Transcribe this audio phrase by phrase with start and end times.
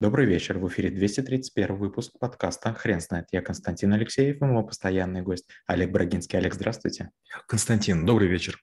[0.00, 0.60] Добрый вечер.
[0.60, 3.26] В эфире 231 выпуск подкаста «Хрен знает».
[3.32, 6.38] Я Константин Алексеев и мой постоянный гость Олег Брагинский.
[6.38, 7.10] Олег, здравствуйте.
[7.48, 8.62] Константин, добрый вечер.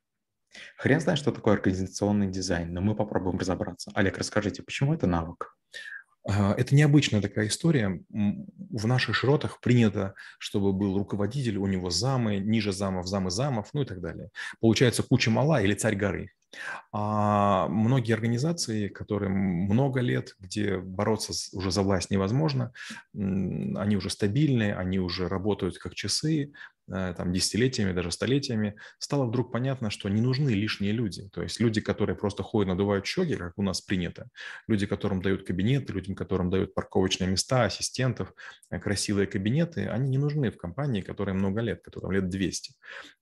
[0.77, 3.91] Хрен знает, что такое организационный дизайн, но мы попробуем разобраться.
[3.95, 5.53] Олег, расскажите, почему это навык?
[6.25, 8.01] А, это необычная такая история.
[8.07, 13.81] В наших широтах принято, чтобы был руководитель, у него замы, ниже замов, замы замов, ну
[13.81, 14.29] и так далее.
[14.61, 16.31] Получается куча мала или царь горы.
[16.91, 22.71] А многие организации, которые много лет, где бороться уже за власть невозможно,
[23.13, 26.53] они уже стабильные, они уже работают как часы,
[26.87, 31.29] там, десятилетиями, даже столетиями, стало вдруг понятно, что не нужны лишние люди.
[31.29, 34.27] То есть люди, которые просто ходят, надувают щеки, как у нас принято,
[34.67, 38.33] люди, которым дают кабинеты, людям, которым дают парковочные места, ассистентов,
[38.69, 42.73] э, красивые кабинеты, они не нужны в компании, которая много лет, которым лет 200.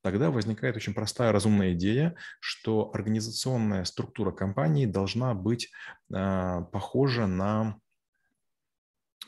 [0.02, 5.70] Тогда возникает очень простая разумная идея, что организационная структура компании должна быть
[6.12, 7.78] э, похожа на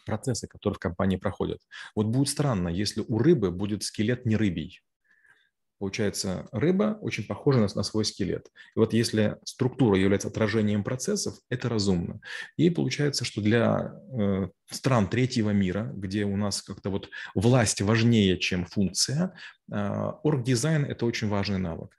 [0.07, 1.61] процессы, которые в компании проходят.
[1.95, 4.81] Вот будет странно, если у рыбы будет скелет не рыбий.
[5.79, 8.51] Получается, рыба очень похожа на, на свой скелет.
[8.75, 12.21] И вот если структура является отражением процессов, это разумно.
[12.57, 18.39] И получается, что для э, стран третьего мира, где у нас как-то вот власть важнее,
[18.39, 19.35] чем функция,
[19.71, 21.95] а, оргдизайн– это очень важный навык.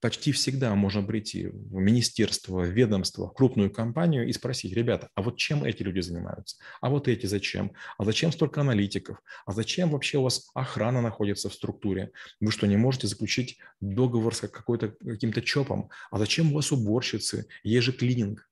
[0.00, 5.22] Почти всегда можно прийти в министерство, в ведомство, в крупную компанию и спросить, ребята, а
[5.22, 6.56] вот чем эти люди занимаются?
[6.80, 7.72] А вот эти зачем?
[7.98, 9.22] А зачем столько аналитиков?
[9.44, 12.12] А зачем вообще у вас охрана находится в структуре?
[12.40, 15.90] Вы что, не можете заключить договор с какой-то, каким-то ЧОПом?
[16.10, 17.46] А зачем у вас уборщицы?
[17.62, 18.49] Есть же клининг.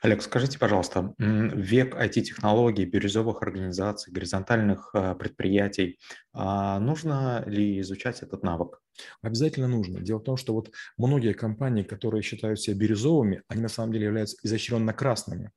[0.00, 5.98] Олег, скажите, пожалуйста, век IT-технологий, бирюзовых организаций, горизонтальных а, предприятий,
[6.32, 8.80] а, нужно ли изучать этот навык?
[9.20, 10.00] Обязательно нужно.
[10.00, 14.06] Дело в том, что вот многие компании, которые считают себя бирюзовыми, они на самом деле
[14.06, 15.52] являются изощренно красными.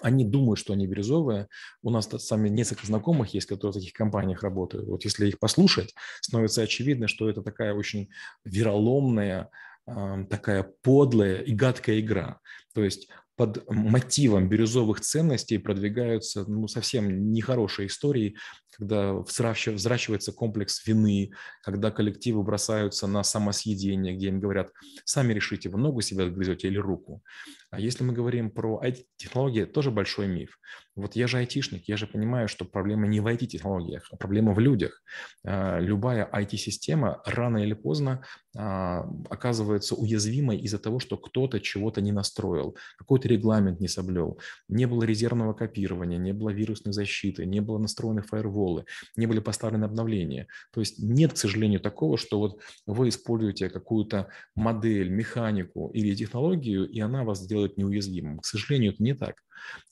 [0.00, 1.46] Они думают, что они бирюзовые.
[1.80, 4.88] У нас сами несколько знакомых есть, которые в таких компаниях работают.
[4.88, 8.10] Вот если их послушать, становится очевидно, что это такая очень
[8.44, 9.48] вероломная,
[9.86, 12.40] такая подлая и гадкая игра.
[12.74, 18.36] То есть под мотивом бирюзовых ценностей продвигаются ну, совсем нехорошие истории,
[18.76, 21.32] когда взращивается комплекс вины,
[21.62, 24.70] когда коллективы бросаются на самосъедение, где им говорят,
[25.04, 27.22] сами решите, вы ногу себя грызете или руку.
[27.70, 30.58] А если мы говорим про IT-технологии, тоже большой миф.
[30.94, 34.58] Вот я же айтишник, я же понимаю, что проблема не в IT-технологиях, а проблема в
[34.58, 35.02] людях.
[35.44, 38.24] А, любая IT-система рано или поздно
[38.56, 44.38] а, оказывается уязвимой из-за того, что кто-то чего-то не настроил, какой-то регламент не соблюл,
[44.68, 48.84] не было резервного копирования, не было вирусной защиты, не было настроенных фаерволы,
[49.16, 50.48] не были поставлены обновления.
[50.72, 56.88] То есть нет, к сожалению, такого, что вот вы используете какую-то модель, механику или технологию,
[56.88, 58.40] и она вас делает неуязвимым.
[58.40, 59.36] К сожалению, это не так.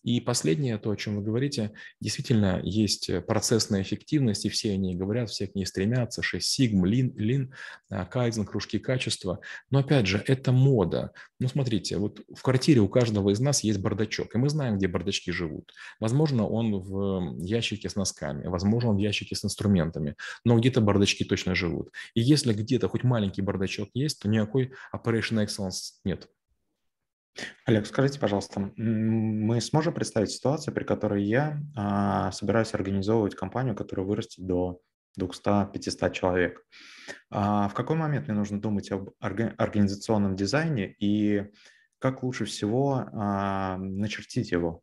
[0.03, 5.29] И последнее, то, о чем вы говорите, действительно есть процессная эффективность, и все они говорят,
[5.29, 7.55] все к ней стремятся, 6 сигм, лин, лин,
[7.89, 9.41] кайзен, кружки качества.
[9.71, 11.13] Но опять же, это мода.
[11.39, 14.89] Ну, смотрите, вот в квартире у каждого из нас есть бардачок, и мы знаем, где
[14.89, 15.73] бардачки живут.
[16.01, 21.25] Возможно, он в ящике с носками, возможно, он в ящике с инструментами, но где-то бардачки
[21.25, 21.91] точно живут.
[22.15, 26.29] И если где-то хоть маленький бардачок есть, то никакой operation excellence нет.
[27.65, 34.07] Олег, скажите, пожалуйста, мы сможем представить ситуацию, при которой я а, собираюсь организовывать компанию, которая
[34.07, 34.81] вырастет до
[35.19, 36.65] 200-500 человек.
[37.31, 41.51] А в какой момент мне нужно думать об организационном дизайне и
[41.99, 44.83] как лучше всего а, начертить его?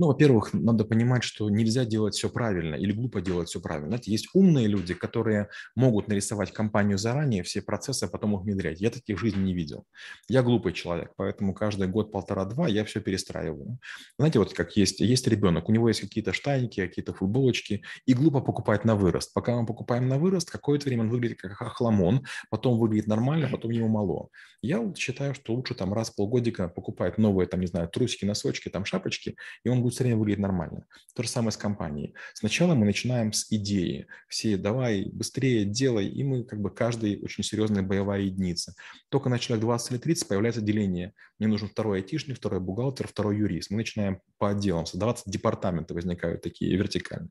[0.00, 3.88] Ну, во-первых, надо понимать, что нельзя делать все правильно или глупо делать все правильно.
[3.88, 8.80] Знаете, есть умные люди, которые могут нарисовать компанию заранее, все процессы, а потом их внедрять.
[8.80, 9.86] Я таких в жизни не видел.
[10.28, 13.78] Я глупый человек, поэтому каждый год, полтора-два я все перестраиваю.
[14.18, 18.40] Знаете, вот как есть, есть ребенок, у него есть какие-то штаники, какие-то футболочки, и глупо
[18.40, 19.32] покупать на вырост.
[19.34, 23.72] Пока мы покупаем на вырост, какое-то время он выглядит как хламон, потом выглядит нормально, потом
[23.72, 24.28] ему мало.
[24.62, 28.68] Я считаю, что лучше там раз в полгодика покупать новые, там, не знаю, трусики, носочки,
[28.68, 30.86] там, шапочки, и он будет все время выглядеть нормально.
[31.14, 32.14] То же самое с компанией.
[32.34, 34.06] Сначала мы начинаем с идеи.
[34.28, 38.74] Все давай быстрее делай, и мы как бы каждый очень серьезная боевая единица.
[39.08, 41.14] Только на человек 20 или 30 появляется деление.
[41.38, 43.70] Мне нужен второй айтишник, второй бухгалтер, второй юрист.
[43.70, 47.30] Мы начинаем по отделам создаваться, департаменты возникают такие вертикальные.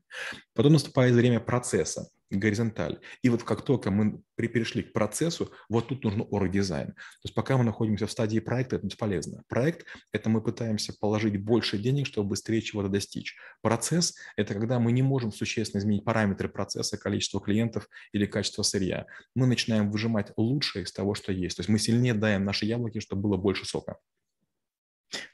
[0.54, 3.00] Потом наступает время процесса горизонталь.
[3.22, 6.88] И вот как только мы перешли к процессу, вот тут нужен оргдизайн.
[6.88, 9.42] То есть пока мы находимся в стадии проекта, это бесполезно.
[9.48, 13.36] Проект– это мы пытаемся положить больше денег, чтобы быстрее чего-то достичь.
[13.62, 19.06] Процесс– это когда мы не можем существенно изменить параметры процесса, количество клиентов или качество сырья.
[19.34, 21.56] Мы начинаем выжимать лучшее из того, что есть.
[21.56, 23.96] То есть мы сильнее даем наши яблоки, чтобы было больше сока.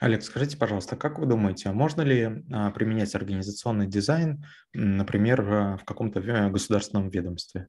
[0.01, 6.21] Олег, скажите, пожалуйста, как вы думаете, можно ли а, применять организационный дизайн, например, в каком-то
[6.51, 7.69] государственном ведомстве?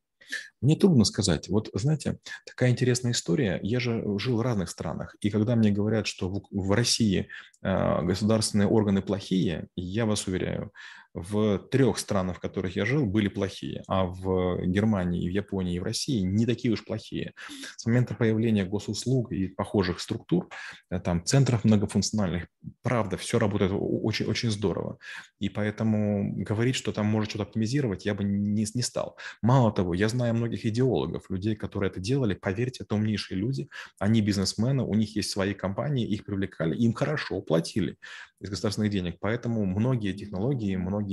[0.61, 1.49] Мне трудно сказать.
[1.49, 3.59] Вот, знаете, такая интересная история.
[3.61, 7.29] Я же жил в разных странах, и когда мне говорят, что в, России
[7.61, 10.71] э, государственные органы плохие, я вас уверяю,
[11.15, 15.79] в трех странах, в которых я жил, были плохие, а в Германии, в Японии и
[15.79, 17.33] в России не такие уж плохие.
[17.77, 20.50] С момента появления госуслуг и похожих структур,
[20.91, 22.47] э, там, центров многофункциональных,
[22.81, 24.97] правда, все работает очень, очень здорово.
[25.39, 29.17] И поэтому говорить, что там может что-то оптимизировать, я бы не, не стал.
[29.41, 33.69] Мало того, я знаю многих идеологов, людей, которые это делали, поверьте, это умнейшие люди,
[34.00, 37.97] они бизнесмены, у них есть свои компании, их привлекали, им хорошо платили
[38.41, 39.17] из государственных денег.
[39.21, 41.04] Поэтому многие технологии, многие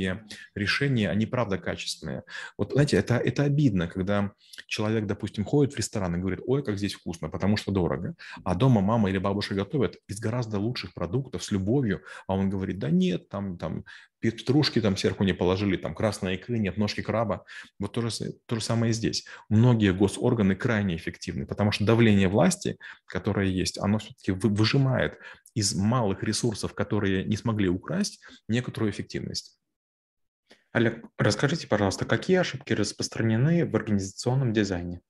[0.54, 2.22] решения, они правда качественные.
[2.56, 4.32] Вот, знаете, это, это обидно, когда
[4.66, 8.54] человек, допустим, ходит в ресторан и говорит, ой, как здесь вкусно, потому что дорого, а
[8.54, 12.90] дома мама или бабушка готовят из гораздо лучших продуктов, с любовью, а он говорит, да
[12.90, 13.84] нет, там, там
[14.22, 17.44] петрушки там сверху не положили, там красной икры нет, ножки краба.
[17.78, 18.10] Вот то же,
[18.46, 19.26] то же самое и здесь.
[19.48, 25.18] Многие госорганы крайне эффективны, потому что давление власти, которое есть, оно все-таки выжимает
[25.54, 29.58] из малых ресурсов, которые не смогли украсть, некоторую эффективность.
[30.72, 35.02] Олег, расскажите, пожалуйста, какие ошибки распространены в организационном дизайне?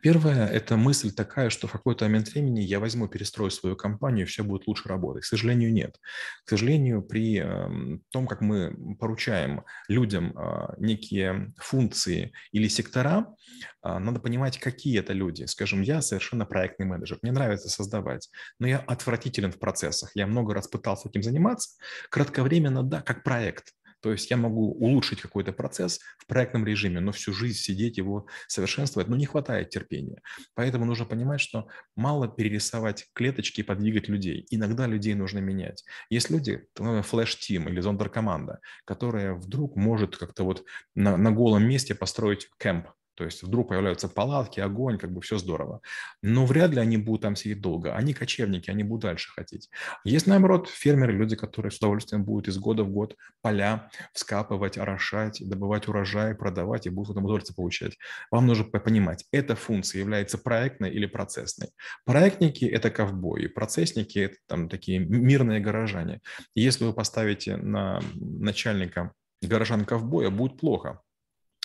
[0.00, 4.28] Первое– это мысль такая, что в какой-то момент времени я возьму, перестрою свою компанию, и
[4.28, 5.24] все будет лучше работать.
[5.24, 5.98] К сожалению, нет.
[6.44, 13.34] К сожалению, при э, том, как мы поручаем людям э, некие функции или сектора,
[13.82, 15.46] э, надо понимать, какие это люди.
[15.46, 18.30] Скажем, я совершенно проектный менеджер, мне нравится создавать,
[18.60, 20.12] но я отвратителен в процессах.
[20.14, 21.70] Я много раз пытался этим заниматься.
[22.08, 27.12] Кратковременно, да, как проект, то есть я могу улучшить какой-то процесс в проектном режиме, но
[27.12, 30.20] всю жизнь сидеть его совершенствовать, но не хватает терпения.
[30.54, 34.46] Поэтому нужно понимать, что мало перерисовать клеточки и подвигать людей.
[34.50, 35.84] Иногда людей нужно менять.
[36.10, 40.64] Есть люди, флеш-тим или зондер-команда, которая вдруг может как-то вот
[40.94, 45.38] на, на голом месте построить кемп, то есть вдруг появляются палатки, огонь, как бы все
[45.38, 45.80] здорово.
[46.22, 47.96] Но вряд ли они будут там сидеть долго.
[47.96, 49.70] Они кочевники, они будут дальше хотеть.
[50.04, 55.42] Есть, наоборот, фермеры, люди, которые с удовольствием будут из года в год поля вскапывать, орошать,
[55.44, 57.98] добывать урожай, продавать и будут этом удовольствие получать.
[58.30, 61.70] Вам нужно понимать, эта функция является проектной или процессной.
[62.04, 66.20] Проектники– это ковбои, процессники– это там такие мирные горожане.
[66.54, 69.12] Если вы поставите на начальника
[69.42, 71.00] горожан-ковбоя, будет плохо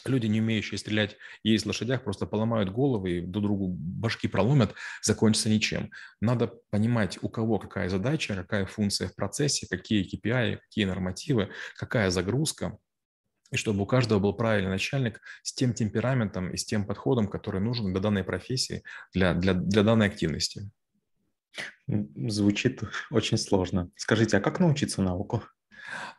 [0.10, 4.74] люди, не умеющие стрелять и есть лошадях, просто поломают головы и друг другу башки проломят,
[5.02, 5.92] закончится ничем.
[6.22, 12.10] Надо понимать, у кого какая задача, какая функция в процессе, какие KPI, какие нормативы, какая
[12.10, 12.78] загрузка,
[13.54, 17.62] и чтобы у каждого был правильный начальник с тем темпераментом и с тем подходом, который
[17.62, 18.84] нужен для данной профессии,
[19.14, 20.72] для, для, для данной активности.
[21.86, 23.92] Звучит очень сложно.
[23.96, 25.44] Скажите, а как научиться навыку?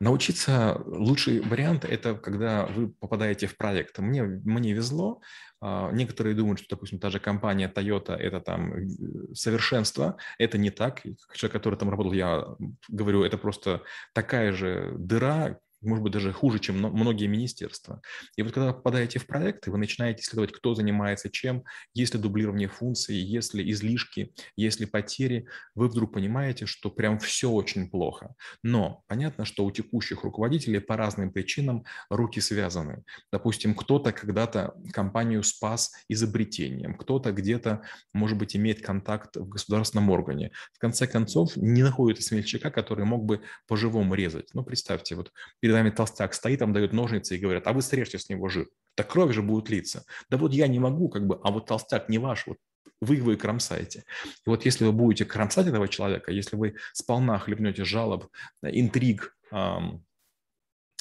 [0.00, 3.98] Научиться лучший вариант– это когда вы попадаете в проект.
[3.98, 5.20] Мне, мне везло.
[5.60, 8.86] А, некоторые думают, что, допустим, та же компания Toyota– это там э,
[9.32, 10.16] совершенство.
[10.38, 11.02] Это не так.
[11.34, 12.44] Человек, который там работал, я
[12.88, 13.82] говорю, это просто
[14.12, 18.00] такая же дыра, может быть, даже хуже, чем многие министерства.
[18.36, 22.20] И вот когда вы попадаете в проекты, вы начинаете исследовать, кто занимается чем, есть ли
[22.20, 27.90] дублирование функций, есть ли излишки, есть ли потери, вы вдруг понимаете, что прям все очень
[27.90, 28.34] плохо.
[28.62, 33.04] Но понятно, что у текущих руководителей по разным причинам руки связаны.
[33.32, 37.82] Допустим, кто-то когда-то компанию спас изобретением, кто-то где-то,
[38.12, 40.50] может быть, имеет контакт в государственном органе.
[40.72, 44.50] В конце концов, не находит смельчака, который мог бы по-живому резать.
[44.54, 48.18] Ну, представьте, вот перед перед толстяк стоит, там дают ножницы и говорят, а вы срежьте
[48.18, 48.66] с него жир.
[48.94, 50.04] Так кровь же будет литься.
[50.30, 52.58] Да вот я не могу, как бы, а вот толстяк не ваш, вот
[53.00, 54.04] вы его и кромсаете.
[54.46, 58.26] И вот если вы будете кромсать этого человека, если вы сполна хлебнете жалоб,
[58.62, 60.04] интриг, эм,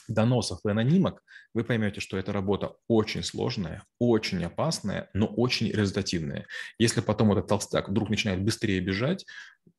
[0.08, 6.46] доносов и анонимок, вы поймете, что эта работа очень сложная, очень опасная, но очень результативная.
[6.80, 9.26] Если потом этот толстяк вдруг начинает быстрее бежать,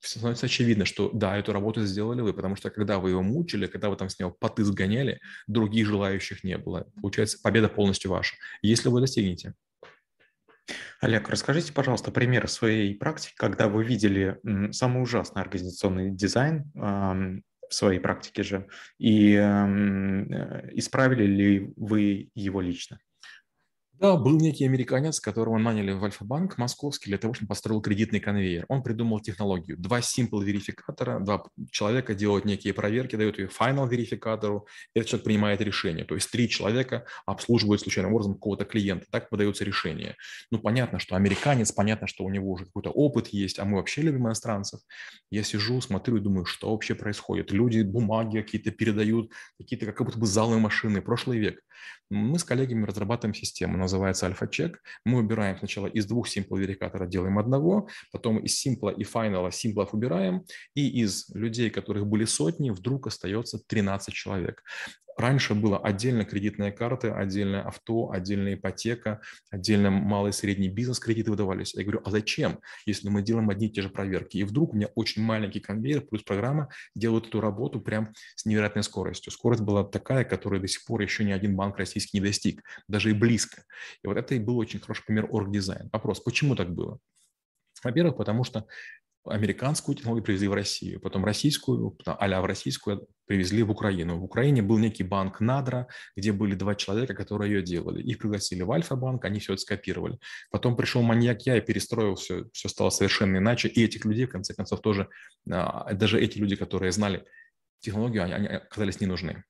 [0.01, 3.91] становится очевидно, что да, эту работу сделали вы, потому что когда вы его мучили, когда
[3.91, 6.87] вы там с него поты сгоняли, других желающих не было.
[7.01, 9.55] Получается, победа полностью ваша, если вы достигнете.
[11.01, 14.39] Олег, расскажите, пожалуйста, пример своей практики, когда вы видели
[14.73, 18.67] самый ужасный организационный дизайн в своей практике же,
[18.99, 22.99] и э, исправили ли вы его лично?
[24.01, 28.65] Да, был некий американец, которого наняли в Альфа-банк московский для того, чтобы построил кредитный конвейер.
[28.69, 29.79] Он придумал технологию.
[29.79, 35.61] Два simple верификатора, два человека делают некие проверки, дают ее final верификатору, этот человек принимает
[35.61, 36.05] решение.
[36.05, 39.07] То есть три человека обслуживают случайным образом какого-то клиента.
[39.11, 40.17] Так подается решение.
[40.51, 44.03] Ну, понятно, что американец, понятно, что у него уже какой-то опыт есть, а мы вообще
[44.03, 44.81] любим иностранцев.
[45.31, 47.53] Я сижу, смотрю и думаю, что вообще происходит.
[47.53, 51.61] Люди бумаги какие-то передают, какие-то как будто бы залы машины, прошлый век.
[52.11, 54.83] Мы с коллегами разрабатываем систему, называется альфа-чек.
[55.05, 59.95] Мы убираем сначала из двух simple верификатора делаем одного, потом из симпла и файнала симплов
[59.95, 64.63] убираем, и из людей, которых были сотни, вдруг остается 13 человек.
[65.17, 71.31] Раньше было отдельно кредитные карты, отдельно авто, отдельная ипотека, отдельно малый и средний бизнес кредиты
[71.31, 71.75] выдавались.
[71.75, 74.39] Я говорю, а зачем, если мы делаем одни и те же проверки?
[74.39, 78.83] И вдруг у меня очень маленький конвейер плюс программа делают эту работу прям с невероятной
[78.83, 79.33] скоростью.
[79.33, 83.11] Скорость была такая, которую до сих пор еще ни один банк российский не достиг, даже
[83.11, 83.65] и близко.
[84.03, 85.91] И вот это и был очень хороший пример оргдизайн.
[85.93, 86.99] Вопрос, почему так было?
[87.85, 88.67] Во-первых, потому что
[89.25, 94.19] американскую технологию привезли в Россию, потом российскую, а в российскую привезли в Украину.
[94.19, 98.03] В Украине был некий банк Надра, где были два человека, которые ее делали.
[98.03, 100.19] Их пригласили в Альфа-банк, они все это скопировали.
[100.51, 103.69] Потом пришел маньяк я и перестроил все, все стало совершенно иначе.
[103.69, 105.09] И этих людей, в конце концов, тоже,
[105.51, 107.25] а, даже эти люди, которые знали
[107.81, 109.45] технологию, они, они оказались не нужны.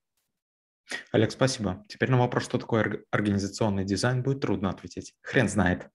[1.12, 1.84] Олег, спасибо.
[1.88, 5.14] Теперь на вопрос, что такое организационный дизайн, будет трудно ответить.
[5.22, 5.88] Хрен знает.